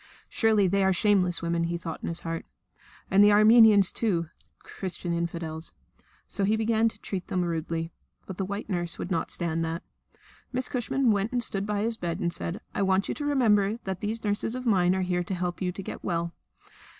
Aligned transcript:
"Surely 0.29 0.65
they 0.67 0.83
are 0.83 0.91
shameless 0.91 1.43
women," 1.43 1.65
he 1.65 1.77
thought 1.77 2.01
in 2.01 2.09
his 2.09 2.21
heart. 2.21 2.47
"And 3.11 3.23
they 3.23 3.29
are 3.29 3.37
Armenians 3.37 3.91
too 3.91 4.29
Christian 4.57 5.13
infidels!" 5.13 5.73
So 6.27 6.43
he 6.43 6.55
began 6.55 6.89
to 6.89 6.97
treat 7.01 7.27
them 7.27 7.43
rudely. 7.45 7.91
But 8.25 8.37
the 8.37 8.45
white 8.45 8.67
nurse 8.67 8.97
would 8.97 9.11
not 9.11 9.29
stand 9.29 9.63
that. 9.63 9.83
Miss 10.51 10.69
Cushman 10.69 11.11
went 11.11 11.31
and 11.33 11.43
stood 11.43 11.67
by 11.67 11.81
his 11.83 11.97
bed 11.97 12.19
and 12.19 12.33
said: 12.33 12.61
"I 12.73 12.81
want 12.81 13.09
you 13.09 13.13
to 13.13 13.25
remember 13.25 13.77
that 13.83 13.99
these 13.99 14.23
nurses 14.23 14.55
of 14.55 14.65
mine 14.65 14.95
are 14.95 15.03
here 15.03 15.23
to 15.23 15.35
help 15.35 15.61
you 15.61 15.71
to 15.71 15.83
get 15.83 16.03
well. 16.03 16.33